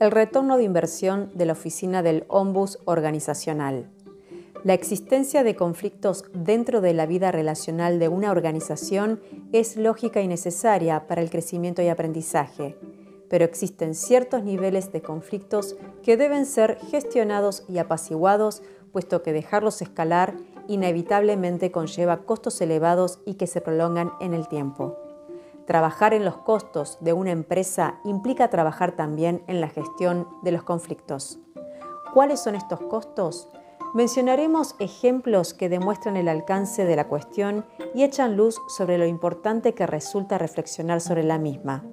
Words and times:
El 0.00 0.12
retorno 0.12 0.56
de 0.56 0.62
inversión 0.62 1.32
de 1.34 1.44
la 1.44 1.54
oficina 1.54 2.04
del 2.04 2.24
Ombus 2.28 2.78
organizacional. 2.84 3.90
La 4.62 4.74
existencia 4.74 5.42
de 5.42 5.56
conflictos 5.56 6.24
dentro 6.32 6.80
de 6.80 6.94
la 6.94 7.04
vida 7.04 7.32
relacional 7.32 7.98
de 7.98 8.06
una 8.06 8.30
organización 8.30 9.20
es 9.52 9.76
lógica 9.76 10.20
y 10.20 10.28
necesaria 10.28 11.08
para 11.08 11.20
el 11.20 11.30
crecimiento 11.30 11.82
y 11.82 11.88
aprendizaje, 11.88 12.76
pero 13.28 13.44
existen 13.44 13.96
ciertos 13.96 14.44
niveles 14.44 14.92
de 14.92 15.02
conflictos 15.02 15.74
que 16.04 16.16
deben 16.16 16.46
ser 16.46 16.78
gestionados 16.92 17.64
y 17.68 17.78
apaciguados, 17.78 18.62
puesto 18.92 19.22
que 19.22 19.32
dejarlos 19.32 19.82
escalar 19.82 20.36
inevitablemente 20.68 21.72
conlleva 21.72 22.18
costos 22.18 22.60
elevados 22.60 23.18
y 23.26 23.34
que 23.34 23.48
se 23.48 23.60
prolongan 23.60 24.12
en 24.20 24.32
el 24.32 24.46
tiempo. 24.46 25.07
Trabajar 25.68 26.14
en 26.14 26.24
los 26.24 26.38
costos 26.38 26.96
de 27.02 27.12
una 27.12 27.30
empresa 27.30 28.00
implica 28.02 28.48
trabajar 28.48 28.92
también 28.92 29.42
en 29.48 29.60
la 29.60 29.68
gestión 29.68 30.26
de 30.42 30.50
los 30.50 30.62
conflictos. 30.62 31.40
¿Cuáles 32.14 32.40
son 32.40 32.54
estos 32.54 32.80
costos? 32.80 33.50
Mencionaremos 33.92 34.76
ejemplos 34.78 35.52
que 35.52 35.68
demuestran 35.68 36.16
el 36.16 36.28
alcance 36.28 36.86
de 36.86 36.96
la 36.96 37.06
cuestión 37.06 37.66
y 37.94 38.02
echan 38.02 38.34
luz 38.34 38.58
sobre 38.74 38.96
lo 38.96 39.04
importante 39.04 39.74
que 39.74 39.86
resulta 39.86 40.38
reflexionar 40.38 41.02
sobre 41.02 41.22
la 41.22 41.36
misma. 41.36 41.84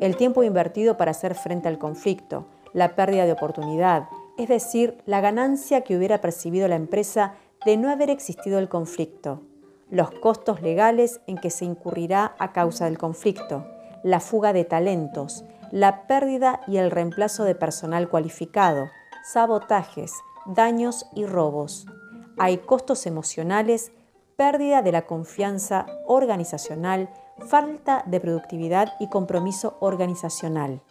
El 0.00 0.16
tiempo 0.16 0.42
invertido 0.42 0.98
para 0.98 1.12
hacer 1.12 1.34
frente 1.34 1.66
al 1.68 1.78
conflicto, 1.78 2.44
la 2.74 2.94
pérdida 2.94 3.24
de 3.24 3.32
oportunidad, 3.32 4.06
es 4.36 4.48
decir, 4.48 4.98
la 5.06 5.22
ganancia 5.22 5.80
que 5.80 5.96
hubiera 5.96 6.20
percibido 6.20 6.68
la 6.68 6.76
empresa 6.76 7.36
de 7.64 7.78
no 7.78 7.88
haber 7.88 8.10
existido 8.10 8.58
el 8.58 8.68
conflicto, 8.68 9.40
los 9.94 10.10
costos 10.10 10.60
legales 10.60 11.20
en 11.28 11.38
que 11.38 11.50
se 11.50 11.64
incurrirá 11.64 12.34
a 12.40 12.52
causa 12.52 12.86
del 12.86 12.98
conflicto, 12.98 13.64
la 14.02 14.18
fuga 14.18 14.52
de 14.52 14.64
talentos, 14.64 15.44
la 15.70 16.08
pérdida 16.08 16.60
y 16.66 16.78
el 16.78 16.90
reemplazo 16.90 17.44
de 17.44 17.54
personal 17.54 18.08
cualificado, 18.08 18.88
sabotajes, 19.22 20.12
daños 20.46 21.06
y 21.14 21.26
robos. 21.26 21.86
Hay 22.38 22.58
costos 22.58 23.06
emocionales, 23.06 23.92
pérdida 24.34 24.82
de 24.82 24.90
la 24.90 25.02
confianza 25.06 25.86
organizacional, 26.08 27.08
falta 27.38 28.02
de 28.06 28.18
productividad 28.18 28.94
y 28.98 29.08
compromiso 29.08 29.76
organizacional. 29.78 30.82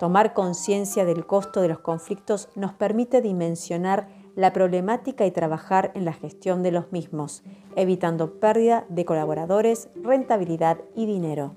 Tomar 0.00 0.32
conciencia 0.32 1.04
del 1.04 1.26
costo 1.26 1.60
de 1.60 1.68
los 1.68 1.80
conflictos 1.80 2.48
nos 2.54 2.72
permite 2.72 3.20
dimensionar 3.20 4.08
la 4.38 4.52
problemática 4.52 5.26
y 5.26 5.32
trabajar 5.32 5.90
en 5.96 6.04
la 6.04 6.12
gestión 6.12 6.62
de 6.62 6.70
los 6.70 6.92
mismos, 6.92 7.42
evitando 7.74 8.38
pérdida 8.38 8.86
de 8.88 9.04
colaboradores, 9.04 9.88
rentabilidad 9.96 10.78
y 10.94 11.06
dinero. 11.06 11.56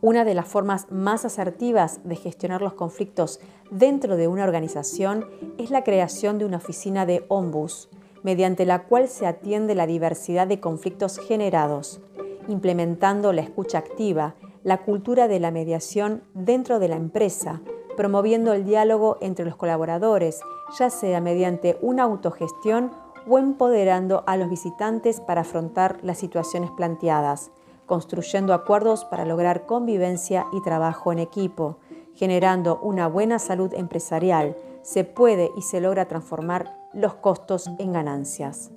Una 0.00 0.24
de 0.24 0.34
las 0.34 0.46
formas 0.46 0.86
más 0.92 1.24
asertivas 1.24 1.98
de 2.04 2.14
gestionar 2.14 2.62
los 2.62 2.74
conflictos 2.74 3.40
dentro 3.72 4.16
de 4.16 4.28
una 4.28 4.44
organización 4.44 5.26
es 5.58 5.72
la 5.72 5.82
creación 5.82 6.38
de 6.38 6.44
una 6.44 6.58
oficina 6.58 7.04
de 7.04 7.24
ombus, 7.26 7.88
mediante 8.22 8.64
la 8.64 8.84
cual 8.84 9.08
se 9.08 9.26
atiende 9.26 9.74
la 9.74 9.88
diversidad 9.88 10.46
de 10.46 10.60
conflictos 10.60 11.18
generados, 11.18 12.00
implementando 12.46 13.32
la 13.32 13.40
escucha 13.40 13.78
activa, 13.78 14.36
la 14.62 14.82
cultura 14.82 15.26
de 15.26 15.40
la 15.40 15.50
mediación 15.50 16.22
dentro 16.32 16.78
de 16.78 16.86
la 16.86 16.96
empresa, 16.96 17.60
promoviendo 17.96 18.52
el 18.52 18.64
diálogo 18.64 19.18
entre 19.20 19.44
los 19.44 19.56
colaboradores, 19.56 20.40
ya 20.78 20.90
sea 20.90 21.20
mediante 21.20 21.78
una 21.80 22.02
autogestión 22.02 22.92
o 23.28 23.38
empoderando 23.38 24.24
a 24.26 24.36
los 24.36 24.50
visitantes 24.50 25.20
para 25.20 25.42
afrontar 25.42 25.98
las 26.02 26.18
situaciones 26.18 26.70
planteadas 26.70 27.50
construyendo 27.86 28.54
acuerdos 28.54 29.04
para 29.04 29.24
lograr 29.24 29.66
convivencia 29.66 30.46
y 30.52 30.62
trabajo 30.62 31.12
en 31.12 31.18
equipo, 31.18 31.78
generando 32.14 32.78
una 32.80 33.08
buena 33.08 33.38
salud 33.38 33.72
empresarial, 33.74 34.56
se 34.82 35.04
puede 35.04 35.50
y 35.56 35.62
se 35.62 35.80
logra 35.80 36.06
transformar 36.06 36.76
los 36.92 37.14
costos 37.14 37.68
en 37.78 37.92
ganancias. 37.92 38.70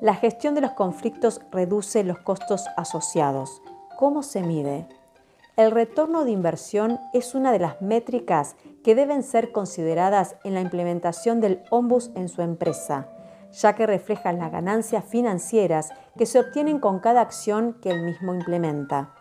La 0.00 0.14
gestión 0.14 0.54
de 0.54 0.60
los 0.60 0.72
conflictos 0.72 1.40
reduce 1.50 2.04
los 2.04 2.18
costos 2.20 2.64
asociados. 2.76 3.62
¿Cómo 3.98 4.22
se 4.22 4.42
mide? 4.42 4.86
El 5.58 5.72
retorno 5.72 6.24
de 6.24 6.30
inversión 6.30 6.98
es 7.12 7.34
una 7.34 7.52
de 7.52 7.58
las 7.58 7.82
métricas 7.82 8.56
que 8.82 8.94
deben 8.94 9.22
ser 9.22 9.52
consideradas 9.52 10.36
en 10.44 10.54
la 10.54 10.62
implementación 10.62 11.42
del 11.42 11.62
ombus 11.68 12.10
en 12.14 12.30
su 12.30 12.40
empresa 12.40 13.08
ya 13.52 13.74
que 13.74 13.86
reflejan 13.86 14.38
las 14.38 14.52
ganancias 14.52 15.04
financieras 15.04 15.90
que 16.16 16.26
se 16.26 16.40
obtienen 16.40 16.80
con 16.80 17.00
cada 17.00 17.20
acción 17.20 17.74
que 17.80 17.90
el 17.90 18.02
mismo 18.02 18.34
implementa. 18.34 19.14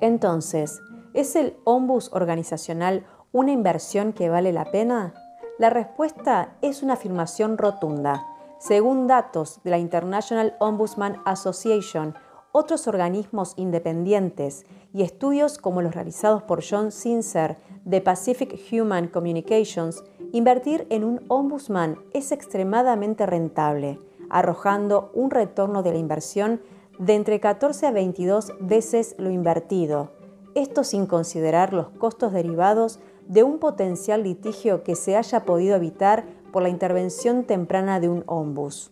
Entonces, 0.00 0.80
¿es 1.14 1.36
el 1.36 1.56
ombus 1.64 2.10
organizacional 2.12 3.06
una 3.32 3.52
inversión 3.52 4.12
que 4.12 4.28
vale 4.28 4.52
la 4.52 4.70
pena? 4.70 5.14
La 5.58 5.70
respuesta 5.70 6.56
es 6.62 6.82
una 6.82 6.94
afirmación 6.94 7.58
rotunda. 7.58 8.26
Según 8.58 9.06
datos 9.06 9.60
de 9.62 9.70
la 9.70 9.78
International 9.78 10.56
Ombudsman 10.58 11.22
Association, 11.24 12.14
otros 12.58 12.88
organismos 12.88 13.54
independientes 13.56 14.66
y 14.92 15.02
estudios 15.02 15.58
como 15.58 15.80
los 15.80 15.94
realizados 15.94 16.42
por 16.42 16.62
John 16.68 16.92
Sincer 16.92 17.56
de 17.84 18.00
Pacific 18.00 18.58
Human 18.72 19.08
Communications 19.08 20.02
Invertir 20.32 20.86
en 20.90 21.04
un 21.04 21.22
ombudsman 21.28 22.00
es 22.12 22.32
extremadamente 22.32 23.24
rentable, 23.24 23.98
arrojando 24.28 25.10
un 25.14 25.30
retorno 25.30 25.82
de 25.82 25.92
la 25.92 25.98
inversión 25.98 26.60
de 26.98 27.14
entre 27.14 27.40
14 27.40 27.86
a 27.86 27.92
22 27.92 28.52
veces 28.60 29.14
lo 29.16 29.30
invertido, 29.30 30.10
esto 30.54 30.84
sin 30.84 31.06
considerar 31.06 31.72
los 31.72 31.88
costos 31.88 32.34
derivados 32.34 33.00
de 33.26 33.42
un 33.42 33.58
potencial 33.58 34.22
litigio 34.22 34.82
que 34.82 34.96
se 34.96 35.16
haya 35.16 35.46
podido 35.46 35.76
evitar 35.76 36.26
por 36.52 36.62
la 36.62 36.68
intervención 36.68 37.44
temprana 37.44 37.98
de 37.98 38.10
un 38.10 38.24
ombus. 38.26 38.90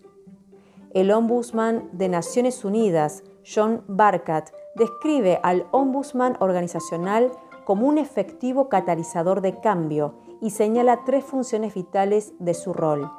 El 0.94 1.10
ombudsman 1.10 1.90
de 1.92 2.08
Naciones 2.08 2.64
Unidas, 2.64 3.24
John 3.46 3.84
Barkat, 3.86 4.50
describe 4.74 5.38
al 5.42 5.66
ombudsman 5.70 6.36
organizacional 6.40 7.30
como 7.64 7.86
un 7.86 7.98
efectivo 7.98 8.68
catalizador 8.68 9.40
de 9.40 9.60
cambio 9.60 10.14
y 10.40 10.50
señala 10.50 11.04
tres 11.04 11.24
funciones 11.24 11.74
vitales 11.74 12.32
de 12.38 12.54
su 12.54 12.72
rol. 12.72 13.10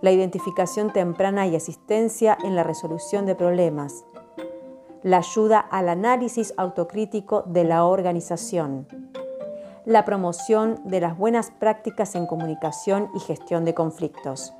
La 0.00 0.12
identificación 0.12 0.92
temprana 0.92 1.46
y 1.46 1.56
asistencia 1.56 2.36
en 2.44 2.54
la 2.54 2.62
resolución 2.62 3.26
de 3.26 3.34
problemas. 3.34 4.04
La 5.02 5.18
ayuda 5.18 5.58
al 5.58 5.88
análisis 5.88 6.54
autocrítico 6.56 7.42
de 7.46 7.64
la 7.64 7.84
organización. 7.84 8.86
La 9.84 10.04
promoción 10.04 10.80
de 10.84 11.00
las 11.00 11.16
buenas 11.16 11.50
prácticas 11.50 12.14
en 12.14 12.26
comunicación 12.26 13.10
y 13.14 13.20
gestión 13.20 13.64
de 13.64 13.74
conflictos. 13.74 14.52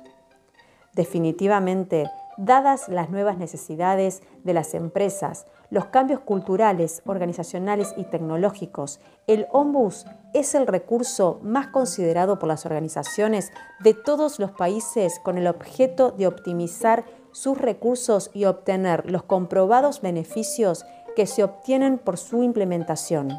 Definitivamente, 0.93 2.09
dadas 2.39 2.87
las 2.87 3.09
nuevas 3.09 3.37
necesidades 3.37 4.23
de 4.45 4.53
las 4.53 4.73
empresas, 4.73 5.45
los 5.69 5.87
cambios 5.87 6.21
culturales, 6.21 7.01
organizacionales 7.05 7.93
y 7.97 8.05
tecnológicos, 8.05 9.01
el 9.27 9.45
Ombus 9.51 10.05
es 10.33 10.55
el 10.55 10.65
recurso 10.65 11.39
más 11.43 11.67
considerado 11.67 12.39
por 12.39 12.47
las 12.47 12.65
organizaciones 12.65 13.51
de 13.81 13.93
todos 13.93 14.39
los 14.39 14.51
países 14.51 15.19
con 15.19 15.37
el 15.37 15.47
objeto 15.47 16.11
de 16.11 16.27
optimizar 16.27 17.03
sus 17.31 17.57
recursos 17.57 18.31
y 18.33 18.45
obtener 18.45 19.09
los 19.11 19.23
comprobados 19.23 20.01
beneficios 20.01 20.85
que 21.17 21.27
se 21.27 21.43
obtienen 21.43 21.97
por 21.97 22.17
su 22.17 22.41
implementación. 22.41 23.37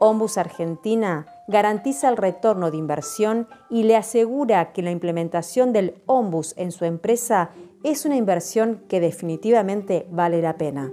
Ombus 0.00 0.36
Argentina 0.36 1.26
garantiza 1.50 2.08
el 2.08 2.16
retorno 2.16 2.70
de 2.70 2.76
inversión 2.76 3.48
y 3.68 3.82
le 3.82 3.96
asegura 3.96 4.72
que 4.72 4.82
la 4.82 4.92
implementación 4.92 5.72
del 5.72 6.00
Ombus 6.06 6.54
en 6.56 6.70
su 6.70 6.84
empresa 6.84 7.50
es 7.82 8.04
una 8.04 8.16
inversión 8.16 8.82
que 8.88 9.00
definitivamente 9.00 10.06
vale 10.10 10.40
la 10.40 10.56
pena. 10.56 10.92